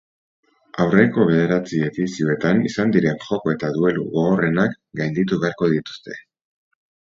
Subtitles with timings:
[0.85, 6.21] Aurreko bederatzi edizioetan izan diren joko eta duelu gogorrenak gainditu beharko dituzte.